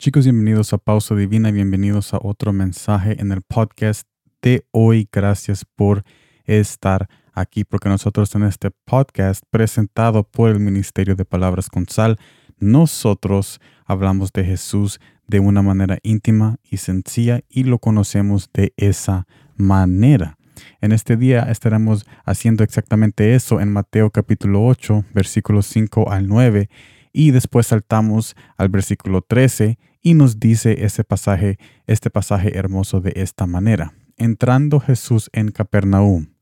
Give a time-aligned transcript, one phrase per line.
[0.00, 4.08] Chicos, bienvenidos a Pausa Divina, bienvenidos a otro mensaje en el podcast
[4.40, 5.06] de hoy.
[5.12, 6.04] Gracias por
[6.46, 12.18] estar aquí, porque nosotros en este podcast presentado por el Ministerio de Palabras con Sal,
[12.58, 19.26] nosotros hablamos de Jesús de una manera íntima y sencilla y lo conocemos de esa
[19.56, 20.38] manera.
[20.80, 26.70] En este día estaremos haciendo exactamente eso en Mateo capítulo 8, versículos 5 al 9
[27.12, 33.12] y después saltamos al versículo 13 y nos dice ese pasaje, este pasaje hermoso de
[33.16, 33.92] esta manera.
[34.16, 36.34] Entrando Jesús en Capernaum,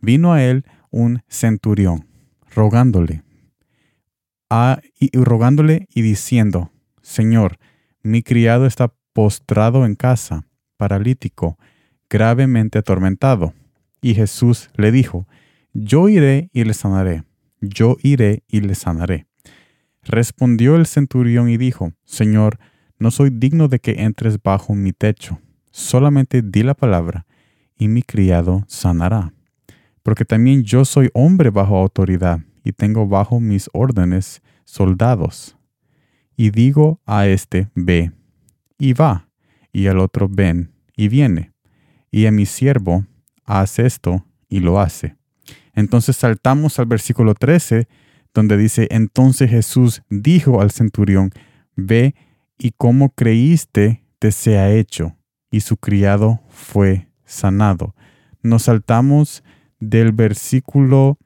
[0.00, 2.06] vino a él un centurión,
[2.54, 3.22] rogándole,
[4.98, 6.70] y, rogándole y diciendo,
[7.02, 7.58] Señor,
[8.02, 10.46] mi criado está postrado en casa,
[10.76, 11.58] paralítico,
[12.08, 13.52] gravemente atormentado.
[14.00, 15.26] Y Jesús le dijo,
[15.72, 17.24] Yo iré y le sanaré,
[17.60, 19.26] yo iré y le sanaré.
[20.02, 22.58] Respondió el centurión y dijo, Señor,
[22.98, 25.40] no soy digno de que entres bajo mi techo.
[25.70, 27.26] Solamente di la palabra,
[27.78, 29.32] y mi criado sanará.
[30.02, 35.56] Porque también yo soy hombre bajo autoridad, y tengo bajo mis órdenes soldados.
[36.36, 38.12] Y digo a este, ve,
[38.78, 39.28] y va,
[39.72, 41.52] y al otro, ven, y viene.
[42.10, 43.06] Y a mi siervo,
[43.44, 45.16] haz esto, y lo hace.
[45.74, 47.86] Entonces saltamos al versículo 13,
[48.34, 51.30] donde dice, entonces Jesús dijo al centurión,
[51.76, 52.14] ve
[52.58, 55.16] y como creíste te sea hecho,
[55.50, 57.94] y su criado fue sanado.
[58.42, 59.44] Nos saltamos
[59.78, 61.18] del versículo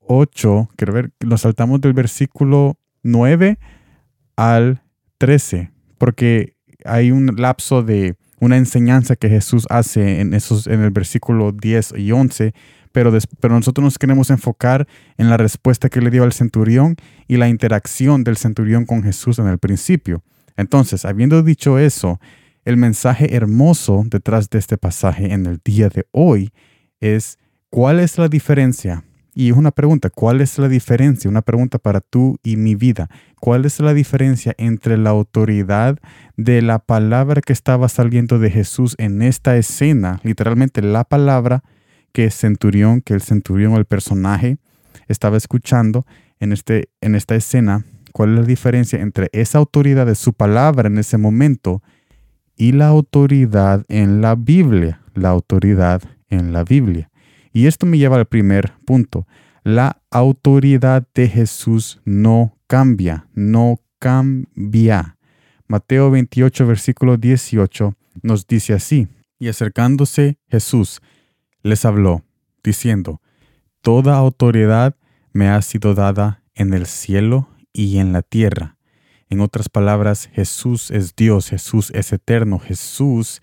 [0.00, 3.58] 8, quiero ver, nos saltamos del versículo 9
[4.36, 4.82] al
[5.18, 10.90] 13, porque hay un lapso de una enseñanza que Jesús hace en, esos, en el
[10.90, 12.54] versículo 10 y 11,
[12.90, 16.96] pero, pero nosotros nos queremos enfocar en la respuesta que le dio al centurión
[17.28, 20.24] y la interacción del centurión con Jesús en el principio.
[20.56, 22.20] Entonces, habiendo dicho eso,
[22.64, 26.50] el mensaje hermoso detrás de este pasaje en el día de hoy
[27.00, 27.38] es
[27.70, 29.04] ¿cuál es la diferencia?
[29.34, 31.30] Y es una pregunta, ¿cuál es la diferencia?
[31.30, 33.08] Una pregunta para tú y mi vida.
[33.40, 35.98] ¿Cuál es la diferencia entre la autoridad
[36.36, 41.62] de la palabra que estaba saliendo de Jesús en esta escena, literalmente la palabra
[42.12, 44.58] que centurión, que el centurión el personaje
[45.08, 46.06] estaba escuchando
[46.38, 50.88] en, este, en esta escena ¿Cuál es la diferencia entre esa autoridad de su palabra
[50.88, 51.82] en ese momento
[52.56, 55.00] y la autoridad en la Biblia?
[55.14, 57.10] La autoridad en la Biblia.
[57.52, 59.26] Y esto me lleva al primer punto.
[59.64, 65.16] La autoridad de Jesús no cambia, no cambia.
[65.66, 69.08] Mateo 28, versículo 18 nos dice así,
[69.38, 71.00] y acercándose Jesús
[71.62, 72.24] les habló,
[72.62, 73.20] diciendo,
[73.80, 74.96] Toda autoridad
[75.32, 78.76] me ha sido dada en el cielo y en la tierra.
[79.28, 83.40] En otras palabras, Jesús es Dios, Jesús es eterno, Jesús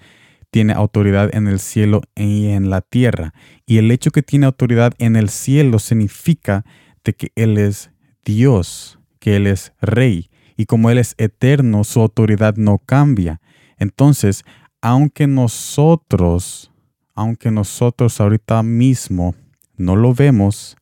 [0.52, 3.34] tiene autoridad en el cielo y en la tierra.
[3.66, 6.66] Y el hecho que tiene autoridad en el cielo significa
[7.04, 7.92] de que Él es
[8.26, 10.30] Dios, que Él es Rey.
[10.58, 13.42] Y como Él es eterno, su autoridad no cambia.
[13.78, 14.44] Entonces,
[14.82, 16.72] aunque nosotros,
[17.16, 19.36] aunque nosotros ahorita mismo
[19.78, 20.78] no lo vemos,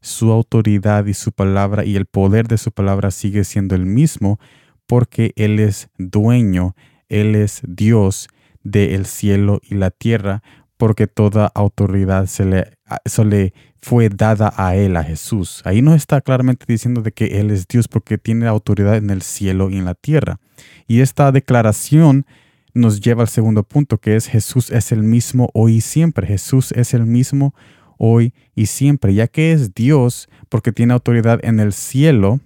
[0.00, 4.38] su autoridad y su palabra y el poder de su palabra sigue siendo el mismo
[4.86, 6.74] porque Él es dueño,
[7.08, 8.28] Él es Dios
[8.62, 10.42] del cielo y la tierra,
[10.76, 12.72] porque toda autoridad se le,
[13.04, 15.62] se le fue dada a Él, a Jesús.
[15.64, 19.22] Ahí no está claramente diciendo de que Él es Dios porque tiene autoridad en el
[19.22, 20.40] cielo y en la tierra.
[20.86, 22.26] Y esta declaración
[22.74, 26.26] nos lleva al segundo punto, que es Jesús es el mismo hoy y siempre.
[26.26, 27.54] Jesús es el mismo
[28.00, 32.40] hoy y siempre, ya que es Dios porque tiene autoridad en el cielo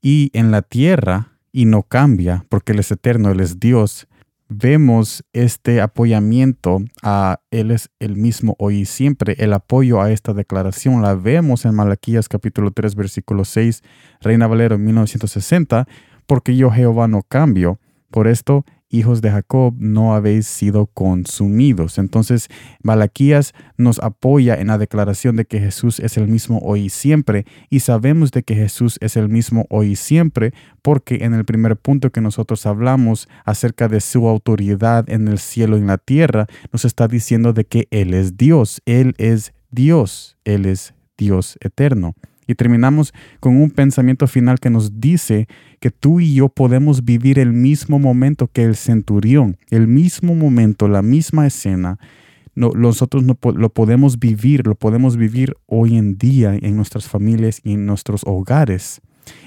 [0.00, 4.08] y en la tierra y no cambia porque Él es eterno, Él es Dios.
[4.48, 9.36] Vemos este apoyamiento a Él es el mismo hoy y siempre.
[9.38, 13.82] El apoyo a esta declaración la vemos en Malaquías capítulo 3 versículo 6,
[14.20, 15.86] Reina Valero 1960,
[16.26, 17.78] porque yo Jehová no cambio.
[18.10, 21.98] Por esto hijos de Jacob, no habéis sido consumidos.
[21.98, 22.48] Entonces,
[22.82, 27.44] Malaquías nos apoya en la declaración de que Jesús es el mismo hoy y siempre,
[27.70, 30.52] y sabemos de que Jesús es el mismo hoy y siempre,
[30.82, 35.76] porque en el primer punto que nosotros hablamos acerca de su autoridad en el cielo
[35.76, 40.36] y en la tierra, nos está diciendo de que Él es Dios, Él es Dios,
[40.44, 42.14] Él es Dios eterno.
[42.46, 45.48] Y terminamos con un pensamiento final que nos dice
[45.80, 50.88] que tú y yo podemos vivir el mismo momento que el centurión, el mismo momento,
[50.88, 51.98] la misma escena.
[52.54, 57.72] nosotros no, lo podemos vivir, lo podemos vivir hoy en día en nuestras familias y
[57.72, 59.00] en nuestros hogares.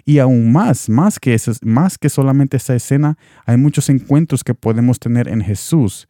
[0.05, 4.55] Y aún más, más que, eso, más que solamente esa escena, hay muchos encuentros que
[4.55, 6.07] podemos tener en Jesús.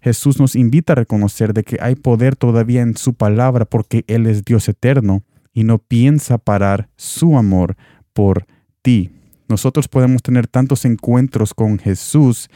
[0.00, 4.26] Jesús nos invita a reconocer de que hay poder todavía en su palabra porque Él
[4.26, 7.76] es Dios eterno y no piensa parar su amor
[8.12, 8.46] por
[8.82, 9.10] ti.
[9.48, 12.48] Nosotros podemos tener tantos encuentros con Jesús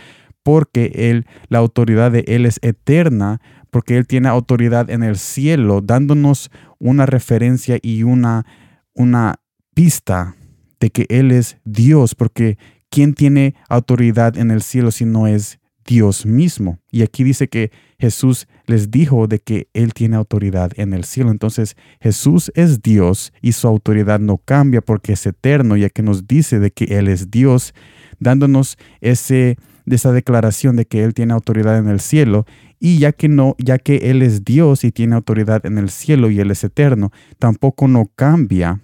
[0.42, 3.40] porque Él, la autoridad de Él es eterna,
[3.70, 8.46] porque Él tiene autoridad en el cielo, dándonos una referencia y una,
[8.94, 9.40] una
[9.74, 10.36] pista
[10.80, 12.58] de que Él es Dios, porque
[12.90, 16.78] ¿quién tiene autoridad en el cielo si no es Dios mismo?
[16.90, 21.30] Y aquí dice que Jesús les dijo de que Él tiene autoridad en el cielo.
[21.30, 26.26] Entonces Jesús es Dios y su autoridad no cambia porque es eterno, ya que nos
[26.26, 27.74] dice de que Él es Dios,
[28.18, 29.56] dándonos ese
[29.94, 32.44] esa declaración de que Él tiene autoridad en el cielo,
[32.78, 36.30] y ya que no, ya que Él es Dios y tiene autoridad en el cielo
[36.30, 38.80] y Él es eterno, tampoco no cambia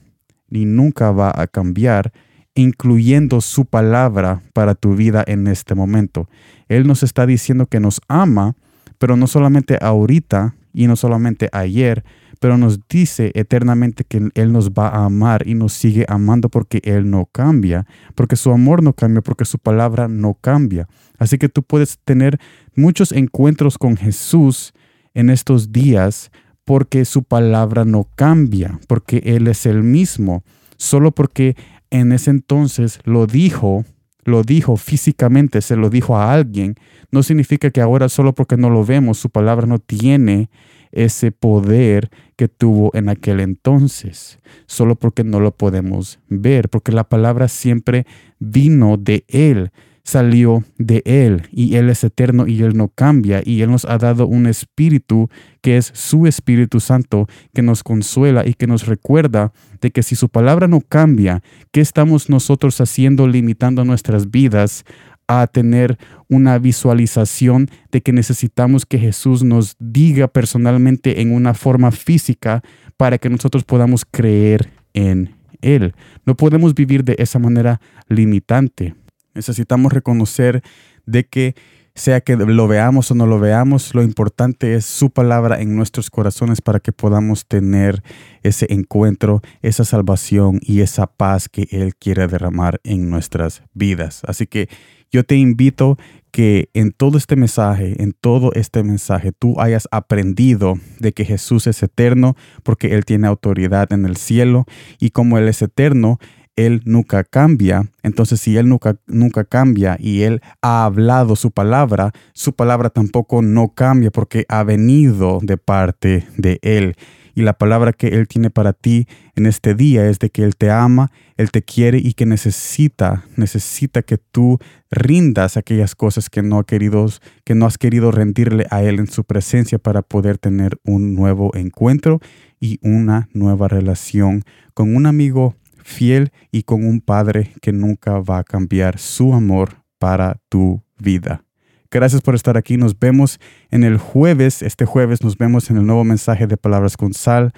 [0.48, 2.12] ni nunca va a cambiar,
[2.55, 6.28] incluyendo su palabra para tu vida en este momento.
[6.76, 8.54] Él nos está diciendo que nos ama,
[8.98, 12.04] pero no solamente ahorita y no solamente ayer,
[12.40, 16.80] pero nos dice eternamente que Él nos va a amar y nos sigue amando porque
[16.82, 17.86] Él no cambia,
[18.16, 20.88] porque su amor no cambia, porque su palabra no cambia.
[21.19, 22.40] Así que tú puedes tener
[22.74, 24.72] muchos encuentros con Jesús
[25.14, 26.32] en estos días
[26.64, 30.42] porque su palabra no cambia, porque Él es el mismo,
[30.76, 31.56] solo porque
[31.90, 33.84] en ese entonces lo dijo,
[34.24, 36.76] lo dijo físicamente, se lo dijo a alguien,
[37.10, 40.48] no significa que ahora solo porque no lo vemos, su palabra no tiene
[40.92, 47.04] ese poder que tuvo en aquel entonces, solo porque no lo podemos ver, porque la
[47.04, 48.06] palabra siempre
[48.38, 49.72] vino de Él,
[50.04, 53.99] salió de Él y Él es eterno y Él no cambia y Él nos ha
[53.99, 55.28] dado un espíritu
[55.60, 60.16] que es su Espíritu Santo que nos consuela y que nos recuerda de que si
[60.16, 64.84] su palabra no cambia, ¿qué estamos nosotros haciendo limitando nuestras vidas
[65.28, 71.90] a tener una visualización de que necesitamos que Jesús nos diga personalmente en una forma
[71.90, 72.62] física
[72.96, 75.94] para que nosotros podamos creer en Él.
[76.26, 78.94] No podemos vivir de esa manera limitante.
[79.34, 80.62] Necesitamos reconocer
[81.06, 81.55] de que
[81.94, 86.08] sea que lo veamos o no lo veamos, lo importante es su palabra en nuestros
[86.08, 88.02] corazones para que podamos tener
[88.43, 94.23] ese encuentro, esa salvación y esa paz que Él quiere derramar en nuestras vidas.
[94.26, 94.69] Así que
[95.11, 95.99] yo te invito
[96.31, 101.67] que en todo este mensaje, en todo este mensaje, tú hayas aprendido de que Jesús
[101.67, 104.64] es eterno porque Él tiene autoridad en el cielo
[104.99, 106.19] y como Él es eterno,
[106.56, 107.90] Él nunca cambia.
[108.02, 113.43] Entonces, si Él nunca, nunca cambia y Él ha hablado su palabra, su palabra tampoco
[113.43, 116.96] no cambia porque ha venido de parte de Él.
[117.34, 119.06] Y la palabra que Él tiene para ti
[119.37, 123.25] en este día es de que Él te ama, Él te quiere y que necesita,
[123.37, 124.58] necesita que tú
[124.90, 127.06] rindas aquellas cosas que no, ha querido,
[127.44, 131.52] que no has querido rendirle a Él en su presencia para poder tener un nuevo
[131.55, 132.20] encuentro
[132.60, 134.44] y una nueva relación
[134.75, 139.82] con un amigo fiel y con un Padre que nunca va a cambiar su amor
[139.99, 141.44] para tu vida.
[141.90, 142.79] Gracias por estar aquí.
[142.79, 143.38] Nos vemos
[143.70, 144.62] en el jueves.
[144.62, 147.52] Este jueves nos vemos en el nuevo mensaje de Palabras con Sal,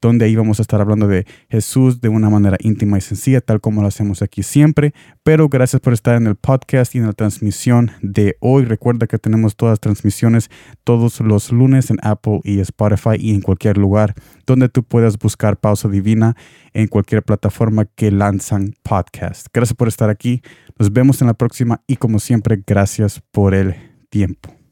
[0.00, 3.60] donde ahí vamos a estar hablando de Jesús de una manera íntima y sencilla, tal
[3.60, 4.94] como lo hacemos aquí siempre.
[5.22, 8.64] Pero gracias por estar en el podcast y en la transmisión de hoy.
[8.64, 10.50] Recuerda que tenemos todas las transmisiones
[10.84, 14.14] todos los lunes en Apple y Spotify y en cualquier lugar
[14.46, 16.36] donde tú puedas buscar Pausa Divina
[16.72, 19.48] en cualquier plataforma que lanzan podcast.
[19.52, 20.42] Gracias por estar aquí.
[20.78, 23.74] Nos vemos en la próxima y como siempre, gracias por el
[24.08, 24.65] tiempo.